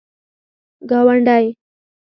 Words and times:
گاونډی 0.89 1.45